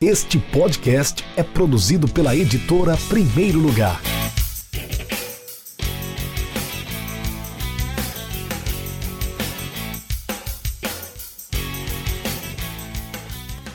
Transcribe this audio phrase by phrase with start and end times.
[0.00, 4.00] Este podcast é produzido pela editora Primeiro Lugar.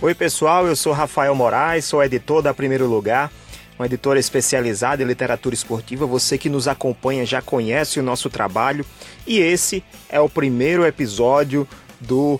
[0.01, 3.29] Oi, pessoal, eu sou Rafael Moraes, sou editor da Primeiro Lugar,
[3.77, 6.05] uma editora especializada em literatura esportiva.
[6.05, 8.85] Você que nos acompanha já conhece o nosso trabalho
[9.27, 11.67] e esse é o primeiro episódio
[11.99, 12.39] do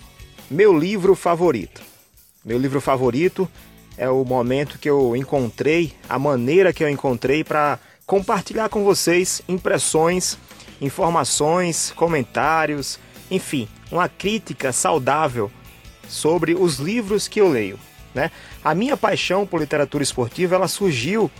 [0.50, 1.81] meu livro favorito.
[2.45, 3.50] Meu livro favorito
[3.97, 9.41] é o momento que eu encontrei, a maneira que eu encontrei para compartilhar com vocês
[9.47, 10.38] impressões,
[10.81, 15.52] informações, comentários, enfim, uma crítica saudável
[16.07, 17.79] sobre os livros que eu leio.
[18.13, 18.29] Né?
[18.63, 21.31] A minha paixão por literatura esportiva ela surgiu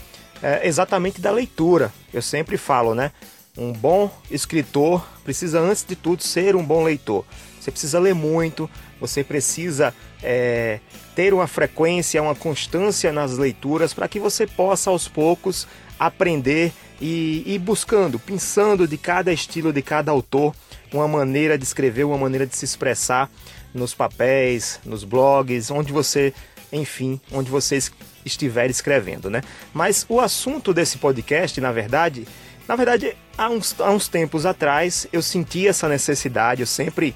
[0.42, 1.94] é, exatamente da leitura.
[2.14, 3.12] Eu sempre falo, né?
[3.56, 7.24] Um bom escritor precisa, antes de tudo, ser um bom leitor.
[7.60, 8.68] Você precisa ler muito,
[9.00, 9.94] você precisa
[10.24, 10.80] é,
[11.16, 15.68] ter uma frequência, uma constância nas leituras para que você possa aos poucos
[16.00, 20.56] aprender e ir buscando, pensando de cada estilo, de cada autor,
[20.92, 23.30] uma maneira de escrever, uma maneira de se expressar
[23.72, 26.34] nos papéis, nos blogs, onde você,
[26.72, 27.78] enfim, onde você
[28.26, 29.44] estiver escrevendo, né?
[29.72, 32.26] Mas o assunto desse podcast, na verdade,
[32.68, 37.16] na verdade, há uns, há uns tempos atrás eu senti essa necessidade, eu sempre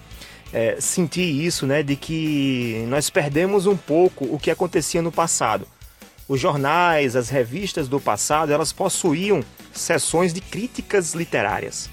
[0.52, 5.68] é, senti isso, né, de que nós perdemos um pouco o que acontecia no passado.
[6.28, 9.42] Os jornais, as revistas do passado, elas possuíam
[9.74, 11.90] sessões de críticas literárias.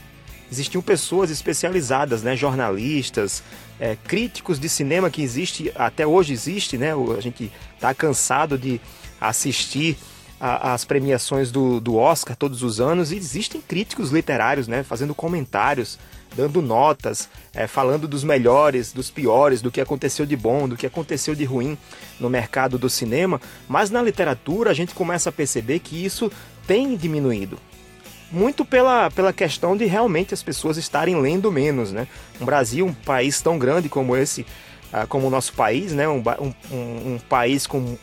[0.51, 3.43] Existiam pessoas especializadas, né, jornalistas,
[3.79, 6.93] é, críticos de cinema que existe até hoje existe, né?
[7.17, 8.81] A gente está cansado de
[9.21, 9.97] assistir
[10.41, 15.99] as premiações do, do Oscar todos os anos e existem críticos literários, né, fazendo comentários,
[16.37, 20.87] dando notas, é, falando dos melhores, dos piores, do que aconteceu de bom, do que
[20.87, 21.79] aconteceu de ruim
[22.19, 23.41] no mercado do cinema.
[23.69, 26.31] Mas na literatura a gente começa a perceber que isso
[26.67, 27.59] tem diminuído.
[28.31, 32.09] Muito pela, pela questão de realmente as pessoas estarem lendo menos, né?
[32.41, 34.45] Um Brasil, um país tão grande como esse,
[34.93, 36.09] ah, como o nosso país, né?
[36.09, 36.21] Um,
[36.73, 37.97] um, um país com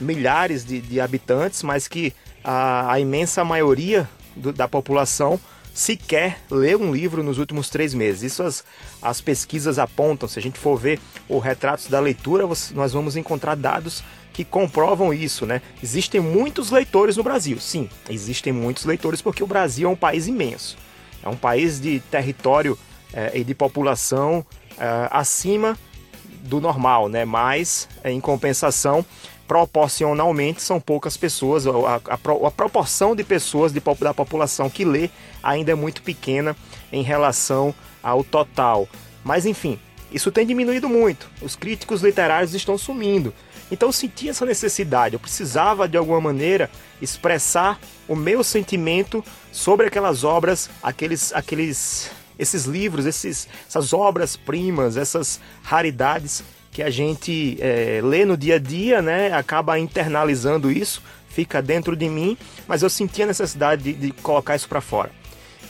[0.00, 5.38] milhares de, de habitantes, mas que a, a imensa maioria do, da população
[5.74, 8.32] sequer lê um livro nos últimos três meses.
[8.32, 8.64] Isso as,
[9.00, 10.28] as pesquisas apontam.
[10.28, 10.98] Se a gente for ver
[11.28, 12.44] o retratos da leitura,
[12.74, 15.62] nós vamos encontrar dados que comprovam isso, né?
[15.82, 17.58] Existem muitos leitores no Brasil.
[17.60, 20.76] Sim, existem muitos leitores porque o Brasil é um país imenso.
[21.22, 22.78] É um país de território
[23.12, 24.44] é, e de população
[24.78, 25.76] é, acima
[26.42, 27.24] do normal, né?
[27.24, 29.04] Mas, em compensação,
[29.48, 35.08] proporcionalmente são poucas pessoas, a, a, a proporção de pessoas de, da população que lê
[35.42, 36.54] ainda é muito pequena
[36.92, 38.86] em relação ao total.
[39.24, 39.80] Mas enfim,
[40.12, 41.30] isso tem diminuído muito.
[41.40, 43.32] Os críticos literários estão sumindo.
[43.70, 46.70] Então eu senti essa necessidade, eu precisava de alguma maneira
[47.00, 54.96] expressar o meu sentimento sobre aquelas obras, aqueles, aqueles, esses livros, esses, essas obras primas,
[54.96, 56.42] essas raridades
[56.78, 59.32] que a gente é, lê no dia a dia, né?
[59.32, 64.54] Acaba internalizando isso, fica dentro de mim, mas eu senti a necessidade de, de colocar
[64.54, 65.10] isso para fora.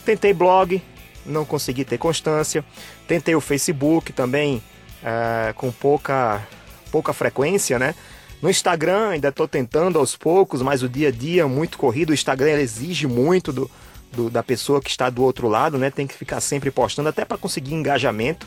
[0.05, 0.83] Tentei blog,
[1.25, 2.63] não consegui ter constância.
[3.07, 4.63] Tentei o Facebook também
[5.03, 6.47] é, com pouca,
[6.93, 7.95] pouca frequência, né?
[8.43, 12.11] No Instagram ainda estou tentando aos poucos, mas o dia a dia é muito corrido.
[12.11, 13.71] O Instagram exige muito do,
[14.13, 15.91] do, da pessoa que está do outro lado, né?
[15.91, 18.47] Tem que ficar sempre postando até para conseguir engajamento.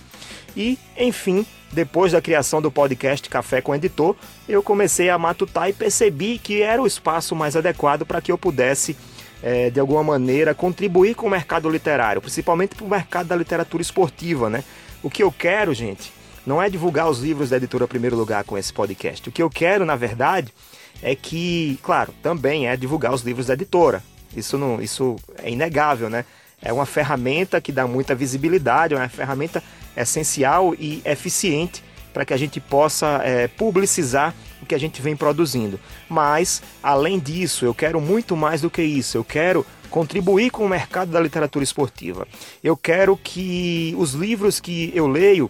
[0.55, 4.15] E, enfim, depois da criação do podcast Café com Editor,
[4.47, 8.37] eu comecei a matutar e percebi que era o espaço mais adequado para que eu
[8.37, 8.97] pudesse,
[9.41, 13.81] é, de alguma maneira, contribuir com o mercado literário, principalmente para o mercado da literatura
[13.81, 14.63] esportiva, né?
[15.01, 16.11] O que eu quero, gente,
[16.45, 19.29] não é divulgar os livros da editora Primeiro Lugar com esse podcast.
[19.29, 20.53] O que eu quero, na verdade,
[21.01, 24.03] é que, claro, também é divulgar os livros da editora.
[24.35, 26.25] Isso, não, isso é inegável, né?
[26.61, 29.63] É uma ferramenta que dá muita visibilidade, é uma ferramenta
[29.97, 31.83] essencial e eficiente
[32.13, 35.79] para que a gente possa é, publicizar o que a gente vem produzindo.
[36.09, 39.17] Mas, além disso, eu quero muito mais do que isso.
[39.17, 42.27] Eu quero contribuir com o mercado da literatura esportiva.
[42.63, 45.49] Eu quero que os livros que eu leio,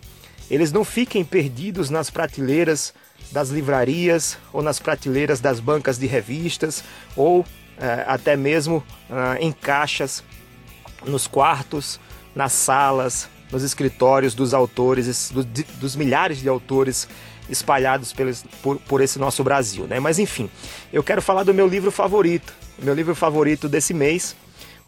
[0.49, 2.93] eles não fiquem perdidos nas prateleiras
[3.31, 6.83] das livrarias ou nas prateleiras das bancas de revistas
[7.15, 7.45] ou
[8.05, 10.23] até mesmo ah, em caixas
[11.05, 11.99] nos quartos,
[12.35, 15.31] nas salas, nos escritórios dos autores,
[15.79, 17.07] dos milhares de autores
[17.49, 19.99] espalhados pelos, por, por, esse nosso Brasil, né?
[19.99, 20.49] Mas enfim,
[20.93, 22.53] eu quero falar do meu livro favorito.
[22.79, 24.35] Meu livro favorito desse mês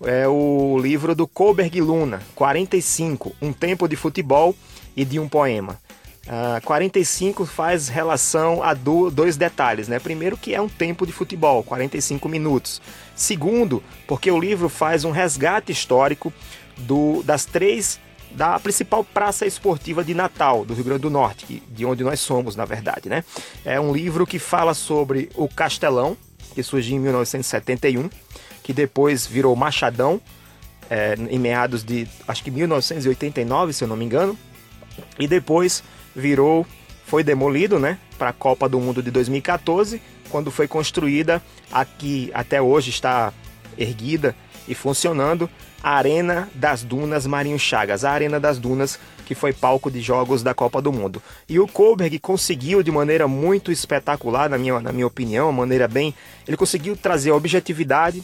[0.05, 4.55] é o livro do Koberg Luna, 45, Um Tempo de Futebol
[4.95, 5.79] e de um Poema.
[6.25, 9.99] Uh, 45 faz relação a do, dois detalhes, né?
[9.99, 12.81] Primeiro que é um tempo de futebol, 45 minutos.
[13.13, 16.31] Segundo, porque o livro faz um resgate histórico
[16.77, 17.99] do, das três
[18.31, 22.55] da principal praça esportiva de Natal, do Rio Grande do Norte, de onde nós somos,
[22.55, 23.23] na verdade, né?
[23.63, 26.17] É um livro que fala sobre o Castelão,
[26.55, 28.09] que surgiu em 1971,
[28.63, 30.19] que depois virou Machadão,
[30.89, 34.37] é, em meados de, acho que 1989, se eu não me engano,
[35.19, 35.83] e depois
[36.15, 36.65] virou,
[37.05, 41.41] foi demolido, né, para a Copa do Mundo de 2014, quando foi construída
[41.71, 43.33] aqui até hoje está
[43.77, 44.35] erguida
[44.67, 45.49] e funcionando
[45.83, 50.43] a Arena das Dunas Marinho Chagas, a Arena das Dunas que foi palco de jogos
[50.43, 51.21] da Copa do Mundo.
[51.47, 56.13] E o Kohlberg conseguiu de maneira muito espetacular, na minha, na minha opinião, maneira bem,
[56.47, 58.23] ele conseguiu trazer objetividade,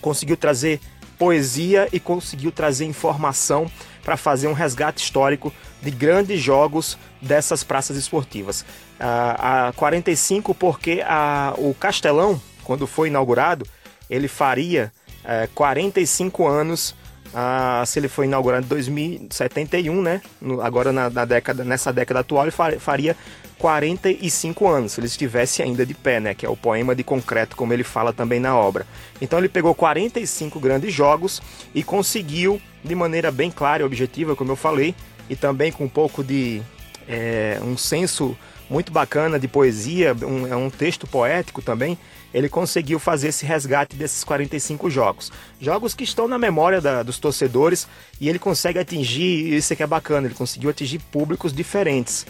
[0.00, 0.80] conseguiu trazer
[1.18, 3.70] poesia e conseguiu trazer informação
[4.06, 8.64] para fazer um resgate histórico de grandes jogos dessas praças esportivas.
[9.00, 13.66] A, a 45 porque a, o Castelão, quando foi inaugurado,
[14.08, 14.92] ele faria
[15.24, 16.94] é, 45 anos
[17.34, 20.22] ah, se ele foi inaugurado em 2071, né?
[20.40, 23.16] No, agora na, na, década, nessa década atual ele faria
[23.58, 26.34] 45 anos, se ele estivesse ainda de pé, né?
[26.34, 28.86] Que é o poema de concreto, como ele fala também na obra.
[29.20, 31.40] Então ele pegou 45 grandes jogos
[31.74, 34.94] e conseguiu, de maneira bem clara e objetiva, como eu falei,
[35.28, 36.62] e também com um pouco de
[37.08, 38.36] é, um senso
[38.68, 41.96] muito bacana de poesia, um, é um texto poético também,
[42.34, 45.32] ele conseguiu fazer esse resgate desses 45 jogos.
[45.60, 47.86] Jogos que estão na memória da, dos torcedores
[48.20, 52.26] e ele consegue atingir, isso é que é bacana, ele conseguiu atingir públicos diferentes.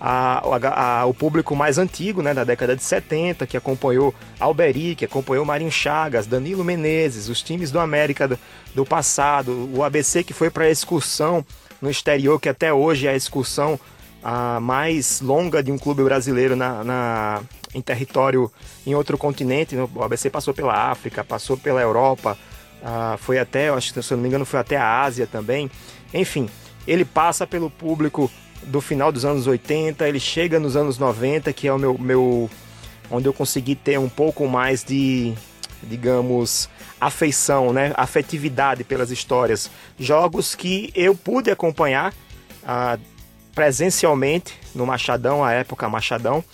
[0.00, 4.94] A, a, a, o público mais antigo, né, da década de 70, que acompanhou Alberi,
[4.94, 8.38] que acompanhou Marinho Chagas, Danilo Menezes, os times do América do,
[8.74, 11.44] do passado, o ABC que foi para a excursão
[11.82, 13.78] no exterior, que até hoje é a excursão
[14.22, 17.42] a mais longa de um clube brasileiro na, na,
[17.74, 18.50] em território
[18.86, 19.76] em outro continente.
[19.94, 22.36] O ABC passou pela África, passou pela Europa,
[22.82, 25.70] uh, foi até, acho que se eu não me engano, foi até a Ásia também.
[26.12, 26.48] Enfim,
[26.86, 28.30] ele passa pelo público
[28.64, 32.50] do final dos anos 80, ele chega nos anos 90, que é o meu, meu
[33.10, 35.34] onde eu consegui ter um pouco mais de,
[35.82, 36.68] digamos,
[37.00, 39.70] afeição, né, afetividade pelas histórias.
[39.98, 42.12] Jogos que eu pude acompanhar
[42.62, 43.00] uh,
[43.54, 46.44] presencialmente no Machadão, a época Machadão,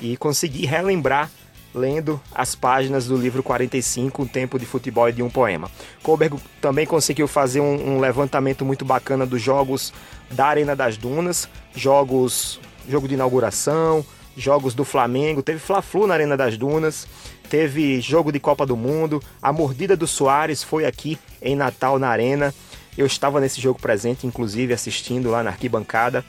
[0.00, 1.30] e consegui relembrar
[1.76, 5.70] lendo as páginas do livro 45, Um Tempo de Futebol e de um Poema.
[6.02, 9.92] Kohlberg também conseguiu fazer um, um, levantamento muito bacana dos jogos
[10.30, 12.58] da Arena das Dunas, jogos,
[12.88, 14.04] jogo de inauguração,
[14.36, 17.06] jogos do Flamengo, teve Fla-Flu na Arena das Dunas,
[17.48, 22.08] teve jogo de Copa do Mundo, a mordida do Soares foi aqui em Natal na
[22.08, 22.54] Arena.
[22.96, 26.24] Eu estava nesse jogo presente, inclusive assistindo lá na arquibancada.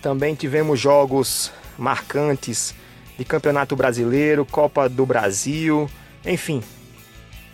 [0.00, 2.74] Também tivemos jogos marcantes
[3.18, 5.88] de Campeonato Brasileiro, Copa do Brasil,
[6.24, 6.62] enfim.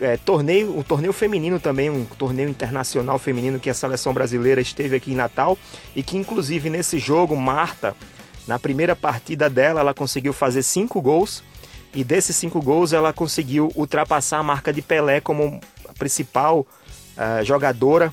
[0.00, 4.96] É, torneio, o torneio feminino também, um torneio internacional feminino que a seleção brasileira esteve
[4.96, 5.56] aqui em Natal
[5.94, 7.94] e que inclusive nesse jogo Marta,
[8.48, 11.44] na primeira partida dela, ela conseguiu fazer cinco gols
[11.94, 16.66] e desses cinco gols ela conseguiu ultrapassar a marca de Pelé como a principal
[17.16, 18.12] uh, jogadora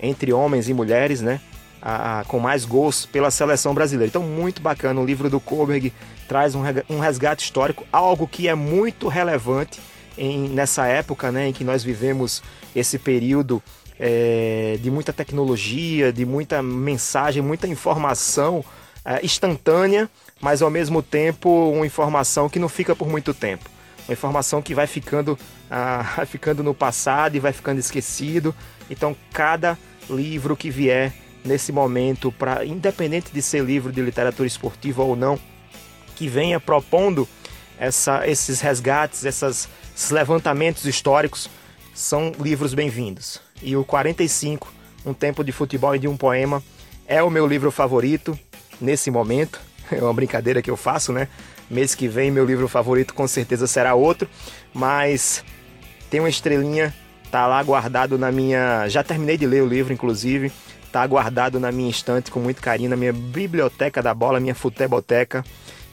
[0.00, 1.40] entre homens e mulheres, né?
[1.80, 4.08] A, a, com mais gols pela seleção brasileira.
[4.08, 5.00] Então, muito bacana.
[5.00, 5.92] O livro do Koberg
[6.32, 9.78] traz um, resgate histórico, algo que é muito relevante
[10.16, 12.42] em, nessa época né, em que nós vivemos
[12.74, 13.62] esse período
[14.00, 18.64] é, de muita tecnologia, de muita mensagem, muita informação
[19.04, 20.08] é, instantânea,
[20.40, 23.68] mas ao mesmo tempo uma informação que não fica por muito tempo.
[24.08, 25.38] Uma informação que vai ficando,
[25.70, 28.54] ah, ficando no passado e vai ficando esquecido.
[28.88, 29.76] Então, cada
[30.08, 31.12] livro que vier
[31.44, 35.38] nesse momento, para independente de ser livro de literatura esportiva ou não,
[36.16, 37.28] que venha propondo
[37.78, 41.48] essa, esses resgates, essas, esses levantamentos históricos,
[41.94, 43.40] são livros bem-vindos.
[43.62, 44.72] E o 45,
[45.04, 46.62] Um Tempo de Futebol e de um Poema,
[47.06, 48.38] é o meu livro favorito
[48.80, 49.60] nesse momento.
[49.90, 51.28] É uma brincadeira que eu faço, né?
[51.68, 54.26] Mês que vem, meu livro favorito com certeza será outro,
[54.72, 55.44] mas
[56.08, 56.94] tem uma estrelinha,
[57.30, 58.88] tá lá guardado na minha.
[58.88, 60.50] Já terminei de ler o livro, inclusive
[60.92, 65.42] Tá guardado na minha estante com muito carinho, na minha biblioteca da bola, minha futeboteca.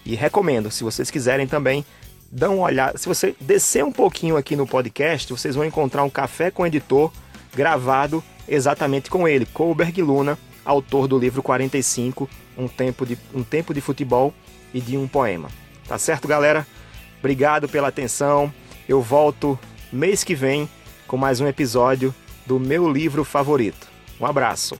[0.06, 1.86] E recomendo, se vocês quiserem também,
[2.32, 2.98] dão uma olhada.
[2.98, 7.12] Se você descer um pouquinho aqui no podcast, vocês vão encontrar um café com editor
[7.56, 13.74] gravado exatamente com ele, Colberg Luna, autor do livro 45, um tempo de um tempo
[13.74, 14.34] de futebol
[14.74, 15.50] e de um poema.
[15.88, 16.66] Tá certo, galera?
[17.20, 18.52] Obrigado pela atenção.
[18.88, 19.58] Eu volto
[19.92, 20.70] mês que vem
[21.08, 22.14] com mais um episódio
[22.46, 23.88] do meu livro favorito.
[24.20, 24.80] Um abraço.